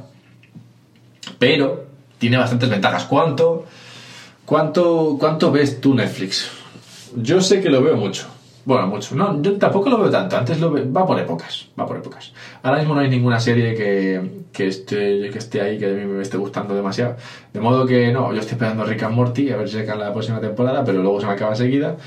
[1.40, 1.86] Pero
[2.18, 3.06] tiene bastantes ventajas.
[3.06, 3.66] ¿Cuánto,
[4.46, 6.50] cuánto, cuánto ves tú Netflix?
[7.16, 8.28] Yo sé que lo veo mucho.
[8.66, 9.14] Bueno, mucho.
[9.16, 10.38] No, yo tampoco lo veo tanto.
[10.38, 11.68] Antes lo ve- va por épocas.
[11.78, 12.32] Va por épocas.
[12.62, 16.06] Ahora mismo no hay ninguna serie que, que, esté, que esté ahí que a mí
[16.06, 17.18] me esté gustando demasiado.
[17.52, 20.14] De modo que no, yo estoy esperando Rick and Morty a ver si sacan la
[20.14, 21.98] próxima temporada, pero luego se me acaba enseguida.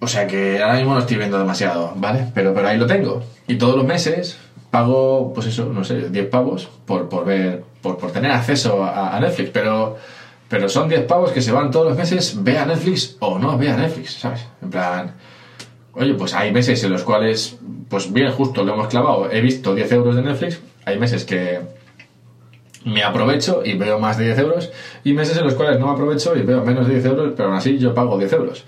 [0.00, 2.26] O sea que ahora mismo no estoy viendo demasiado, ¿vale?
[2.34, 3.22] Pero, pero ahí lo tengo.
[3.46, 4.38] Y todos los meses
[4.70, 9.18] pago, pues eso, no sé, 10 pavos por, por ver, por, por tener acceso a,
[9.20, 9.50] Netflix.
[9.52, 9.96] Pero,
[10.48, 13.76] pero son 10 pavos que se van todos los meses, vea Netflix o no vea
[13.76, 14.46] Netflix, ¿sabes?
[14.62, 15.14] En plan,
[15.92, 17.58] oye, pues hay meses en los cuales,
[17.88, 19.30] pues bien, justo lo hemos clavado.
[19.30, 20.60] He visto 10 euros de Netflix.
[20.84, 21.60] Hay meses que
[22.84, 24.70] me aprovecho y veo más de 10 euros.
[25.04, 27.58] Y meses en los cuales no aprovecho y veo menos de 10 euros, pero aún
[27.58, 28.64] así yo pago 10 euros.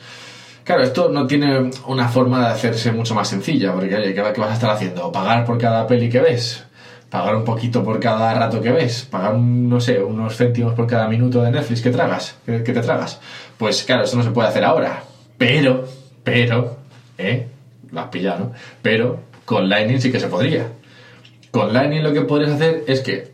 [0.64, 4.50] Claro, esto no tiene una forma de hacerse mucho más sencilla, porque oye, ¿qué, vas
[4.50, 5.10] a estar haciendo?
[5.10, 6.64] ¿Pagar por cada peli que ves?
[7.10, 9.06] ¿Pagar un poquito por cada rato que ves?
[9.10, 12.36] ¿Pagar, no sé, unos céntimos por cada minuto de Netflix que tragas?
[12.46, 13.20] Que, que te tragas?
[13.58, 15.02] Pues claro, eso no se puede hacer ahora.
[15.36, 15.84] Pero,
[16.22, 16.76] pero,
[17.18, 17.48] ¿eh?
[17.90, 18.52] Lo has pillado, ¿no?
[18.80, 20.68] Pero con Lightning sí que se podría.
[21.50, 23.32] Con Lightning lo que podrías hacer es que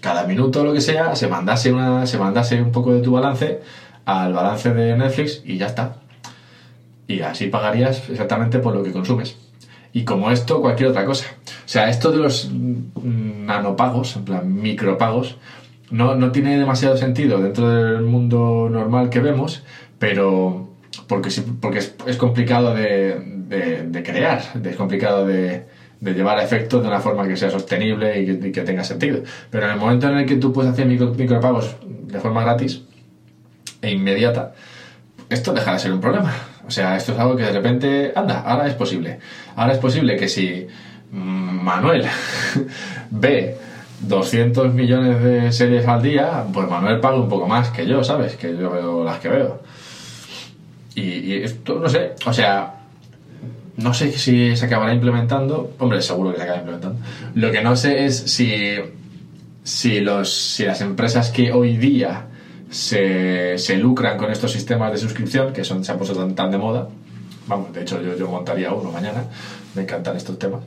[0.00, 3.12] cada minuto o lo que sea se mandase, una, se mandase un poco de tu
[3.12, 3.60] balance
[4.04, 5.96] al balance de Netflix y ya está.
[7.08, 9.36] Y así pagarías exactamente por lo que consumes.
[9.92, 11.26] Y como esto, cualquier otra cosa.
[11.46, 15.36] O sea, esto de los mm, nanopagos, en plan micropagos,
[15.90, 19.62] no, no tiene demasiado sentido dentro del mundo normal que vemos,
[19.98, 20.68] pero
[21.06, 25.66] porque, porque es, complicado de, crear, es complicado de,
[26.00, 29.22] llevar a efecto de una forma que sea sostenible y que, y que tenga sentido.
[29.50, 32.82] Pero en el momento en el que tú puedes hacer micro- micropagos de forma gratis
[33.80, 34.54] e inmediata,
[35.28, 36.32] esto deja de ser un problema.
[36.66, 39.20] O sea, esto es algo que de repente, anda, ahora es posible.
[39.54, 40.66] Ahora es posible que si
[41.12, 42.04] mm, Manuel
[43.10, 43.56] ve
[44.00, 48.36] 200 millones de series al día, pues Manuel paga un poco más que yo, ¿sabes?
[48.36, 49.62] Que yo veo las que veo.
[50.94, 52.74] Y, esto, no sé, o sea,
[53.76, 55.74] no sé si se acabará implementando.
[55.78, 56.98] Hombre, seguro que se acabará implementando.
[57.34, 58.76] Lo que no sé es si,
[59.62, 62.26] si, los, si las empresas que hoy día
[62.70, 66.50] se, se lucran con estos sistemas de suscripción, que son, se han puesto tan, tan
[66.50, 66.88] de moda,
[67.46, 69.24] vamos, de hecho yo, yo montaría uno mañana,
[69.74, 70.62] me encantan estos temas.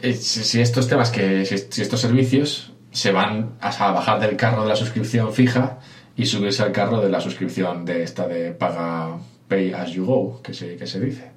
[0.00, 4.20] Eh, Si, si estos temas, que si, si estos servicios se van a, a bajar
[4.20, 5.78] del carro de la suscripción fija
[6.16, 9.16] y subirse al carro de la suscripción de esta de paga
[9.48, 11.30] pay as you go, que se, que se dice,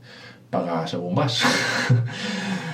[0.50, 1.42] paga según vas.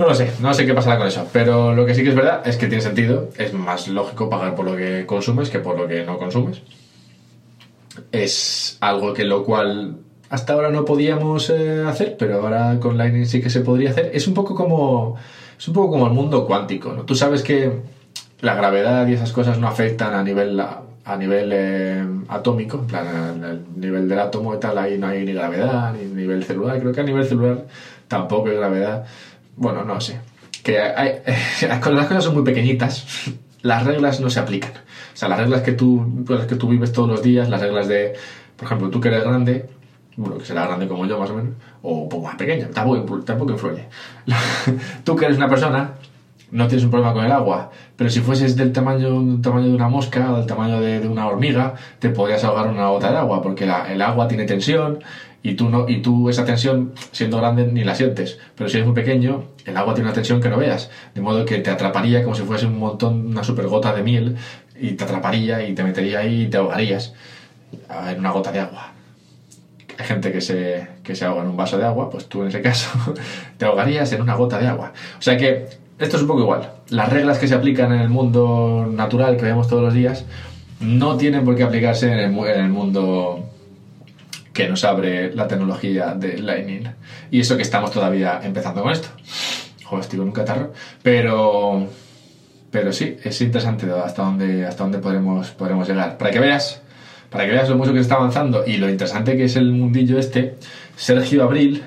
[0.00, 2.14] No lo sé, no sé qué pasará con eso, pero lo que sí que es
[2.14, 5.78] verdad es que tiene sentido, es más lógico pagar por lo que consumes que por
[5.78, 6.62] lo que no consumes.
[8.10, 9.96] Es algo que lo cual
[10.30, 14.10] hasta ahora no podíamos eh, hacer, pero ahora con Lightning sí que se podría hacer.
[14.14, 15.16] Es un poco como
[15.58, 17.02] es un poco como el mundo cuántico, ¿no?
[17.02, 17.70] Tú sabes que
[18.40, 23.44] la gravedad y esas cosas no afectan a nivel a nivel eh, atómico, en plan
[23.44, 26.80] al, nivel del átomo y tal, ahí no hay ni gravedad ni nivel celular.
[26.80, 27.66] Creo que a nivel celular
[28.08, 29.04] tampoco hay gravedad.
[29.60, 30.18] Bueno, no sé.
[30.62, 31.20] Que hay,
[31.68, 34.72] las cosas son muy pequeñitas, las reglas no se aplican.
[34.72, 37.86] O sea, las reglas que tú, las que tú vives todos los días, las reglas
[37.86, 38.14] de,
[38.56, 39.68] por ejemplo, tú que eres grande,
[40.16, 43.20] bueno, que será grande como yo más o menos, o un poco más pequeña, tampoco,
[43.20, 43.86] tampoco influye.
[45.04, 45.92] tú que eres una persona,
[46.52, 49.88] no tienes un problema con el agua, pero si fueses del tamaño, tamaño de una
[49.88, 53.42] mosca o del tamaño de, de una hormiga, te podrías ahogar una gota de agua,
[53.42, 55.00] porque el agua tiene tensión
[55.42, 58.38] y tú, no, y tú esa tensión, siendo grande, ni la sientes.
[58.54, 61.44] Pero si eres muy pequeño, el agua tiene una tensión que no veas, de modo
[61.44, 64.36] que te atraparía como si fuese un montón, una super gota de miel,
[64.78, 67.14] y te atraparía y te metería ahí y te ahogarías
[68.08, 68.92] en una gota de agua
[70.00, 72.48] hay gente que se, que se ahoga en un vaso de agua, pues tú en
[72.48, 72.90] ese caso
[73.58, 74.92] te ahogarías en una gota de agua.
[75.18, 76.72] O sea que esto es un poco igual.
[76.88, 80.24] Las reglas que se aplican en el mundo natural que vemos todos los días
[80.80, 83.49] no tienen por qué aplicarse en el mundo
[84.52, 86.88] que nos abre la tecnología de Lightning.
[87.30, 89.08] Y eso que estamos todavía empezando con esto.
[89.84, 90.72] Joder, estoy con un catarro.
[91.02, 91.86] Pero,
[92.70, 96.18] pero sí, es interesante hasta dónde, hasta dónde podremos, podremos llegar.
[96.18, 96.82] Para que veas,
[97.30, 99.72] para que veas lo mucho que se está avanzando y lo interesante que es el
[99.72, 100.56] mundillo este,
[100.96, 101.82] Sergio Abril,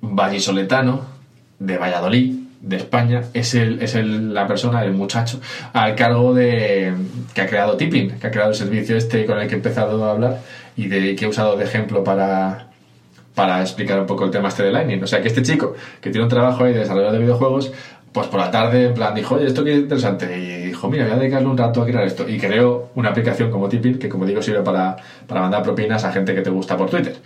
[0.00, 1.12] vallisoletano,
[1.58, 5.40] de Valladolid, de España, es, el, es el, la persona, el muchacho,
[5.72, 6.94] al cargo de
[7.34, 10.04] que ha creado Tipping, que ha creado el servicio este con el que he empezado
[10.04, 10.40] a hablar
[10.76, 12.68] y de, que he usado de ejemplo para,
[13.34, 15.02] para explicar un poco el tema este de Lightning.
[15.02, 17.72] O sea, que este chico que tiene un trabajo ahí de desarrollo de videojuegos,
[18.12, 20.38] pues por la tarde, en plan, dijo, oye, esto que es interesante.
[20.38, 22.28] Y dijo, mira, voy a dedicarle un rato a crear esto.
[22.28, 24.96] Y creó una aplicación como Tipping, que como digo, sirve para,
[25.26, 27.16] para mandar propinas a gente que te gusta por Twitter.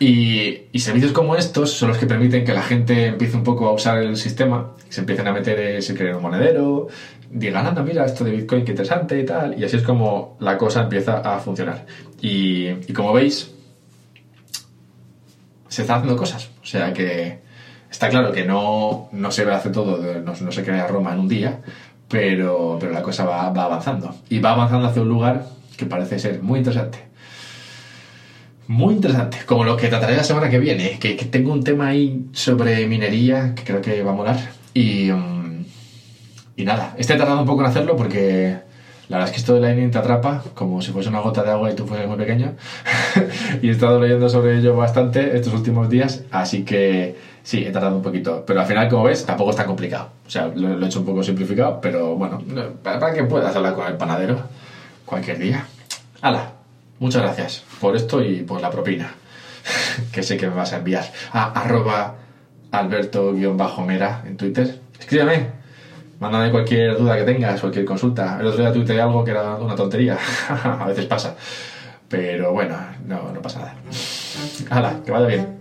[0.00, 3.72] Y, servicios como estos son los que permiten que la gente empiece un poco a
[3.72, 6.86] usar el sistema, se empiecen a meter, se creen un monedero,
[7.30, 9.58] digan, anda, mira, esto de Bitcoin, qué interesante y tal.
[9.58, 11.84] Y así es como la cosa empieza a funcionar.
[12.20, 13.52] Y, como veis,
[15.68, 16.50] se están haciendo cosas.
[16.62, 17.40] O sea que
[17.90, 21.28] está claro que no, no se hacer todo, no, no se crea Roma en un
[21.28, 21.60] día,
[22.08, 24.14] pero, pero la cosa va, va avanzando.
[24.28, 25.44] Y va avanzando hacia un lugar
[25.76, 27.07] que parece ser muy interesante.
[28.68, 32.26] Muy interesante, como lo que trataré la semana que viene, que, tengo un tema ahí
[32.32, 34.36] sobre minería que creo que va a molar.
[34.74, 35.64] Y, um,
[36.54, 38.58] y nada, este tardado un poco en hacerlo porque
[39.08, 41.50] la verdad es que esto de Lightning te atrapa como si fuese una gota de
[41.50, 42.56] agua y tú fueses muy pequeño.
[43.62, 47.96] y he estado leyendo sobre ello bastante estos últimos días, así que sí, he tardado
[47.96, 48.44] un poquito.
[48.46, 50.10] Pero al final, como ves, tampoco es tan complicado.
[50.26, 52.42] O sea, lo, lo he hecho un poco simplificado, pero bueno,
[52.82, 54.38] para que puedas hablar con el panadero
[55.06, 55.64] cualquier día.
[56.20, 56.57] ¡Hala!
[57.00, 59.14] Muchas gracias por esto y por la propina,
[60.12, 62.16] que sé que me vas a enviar a arroba
[62.72, 64.80] alberto-mera en Twitter.
[64.98, 65.46] Escríbeme,
[66.18, 68.38] mándame cualquier duda que tengas, cualquier consulta.
[68.40, 71.36] El otro día tuiteé algo que era una tontería, a veces pasa.
[72.08, 73.74] Pero bueno, no, no pasa nada.
[74.70, 75.57] Hala, que vaya bien.